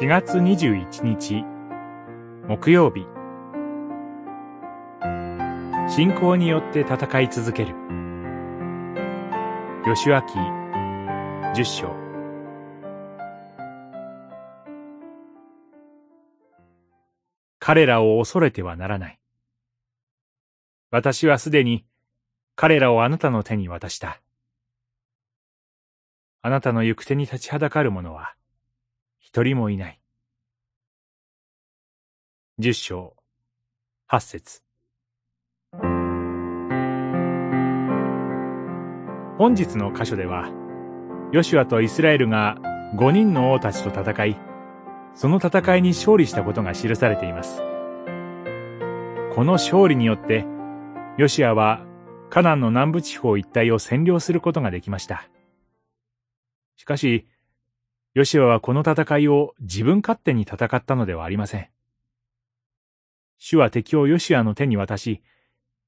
[0.00, 1.44] 4月21日。
[2.48, 3.06] 木曜日。
[5.94, 7.74] 信仰によって戦い続ける。
[9.84, 10.32] 吉脇
[11.54, 11.94] 十章。
[17.58, 19.20] 彼らを恐れてはならない。
[20.90, 21.84] 私はすでに
[22.56, 24.22] 彼らをあなたの手に渡した。
[26.40, 28.34] あなたの行く手に立ちはだかる者は
[29.32, 30.00] 一人もいない。
[32.58, 33.14] 十章、
[34.08, 34.64] 八節。
[39.38, 40.50] 本日の箇所では、
[41.30, 42.56] ヨシュアとイスラエルが
[42.96, 44.36] 五人の王たちと戦い、
[45.14, 47.58] その戦いに勝利したことが記されています。
[49.32, 50.44] この勝利によって、
[51.18, 51.86] ヨシュアは
[52.30, 55.30] カナンの南部地方一帯を占領することができました。
[56.76, 57.28] しかし、
[58.12, 61.68] ヨシュアはこの戦いを自分勝手に戦ったのではありません。
[63.38, 65.22] 主は敵をヨシュアの手に渡し、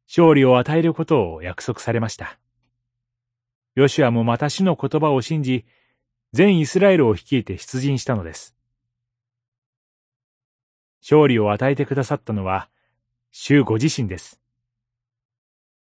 [0.07, 2.39] 勝利を与えることを約束されました。
[3.75, 5.65] ヨシュアもまた主の言葉を信じ、
[6.33, 8.57] 全イスラエルを率いて出陣したのです。
[11.03, 12.69] 勝利を与えてくださったのは、
[13.33, 14.41] 主ご自身です。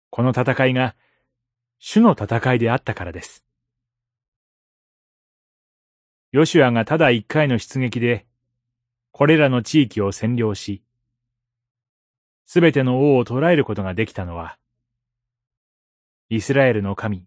[0.09, 0.95] この戦いが、
[1.79, 3.45] 主の戦いであったからです。
[6.35, 8.27] ヨシュアがただ一回の出撃で、
[9.13, 10.83] これらの地域を占領し、
[12.45, 14.59] すべての王を捕らえることができたのは、
[16.31, 17.25] イスラエルの神、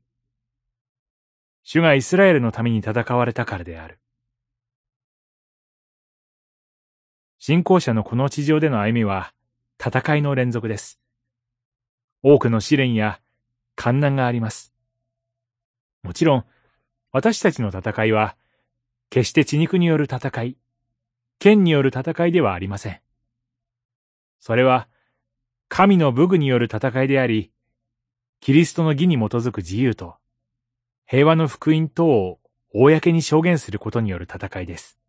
[1.64, 3.97] 主がイスラエルのために戦われたからである。
[7.39, 9.31] 信仰者のこの地上での歩みは、
[9.80, 10.99] 戦いの連続です。
[12.23, 13.21] 多くの試練や
[13.77, 14.73] 困難があります。
[16.04, 16.45] もちろん、
[17.14, 18.36] 私たちの戦いは、
[19.09, 20.57] 決して血肉による戦い、
[21.39, 22.99] 剣による戦いではありません。
[24.39, 24.87] それは、
[25.69, 27.51] 神の武具による戦いであり、
[28.39, 30.15] キリストの義に基づく自由と、
[31.05, 32.39] 平和の福音等を
[32.73, 34.99] 公に証言することによる戦いです。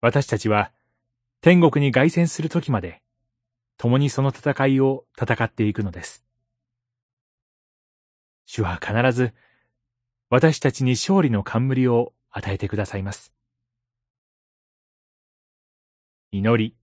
[0.00, 0.72] 私たちは、
[1.40, 3.02] 天国に凱旋する時まで、
[3.76, 6.24] 共にその戦いを戦っていくのです。
[8.46, 9.32] 主は必ず、
[10.30, 13.32] 私たちに勝利の冠を与えてくださいます。
[16.32, 16.76] 祈り。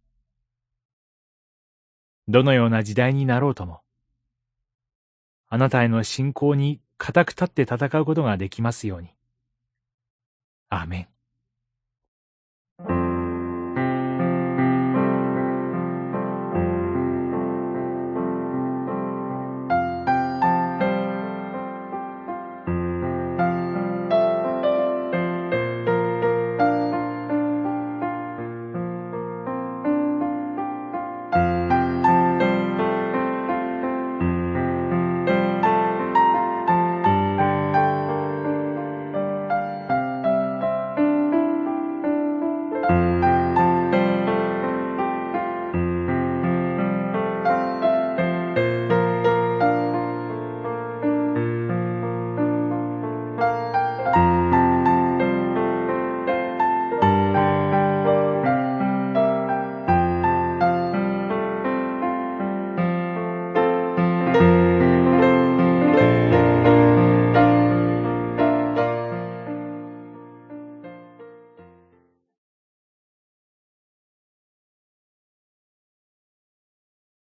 [2.30, 3.82] どのような時代になろうとも、
[5.50, 9.10] あなたへの信仰に固く立って戦うことができますように。
[10.70, 11.08] アーメン。